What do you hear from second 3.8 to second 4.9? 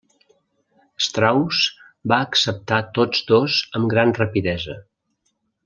amb gran rapidesa.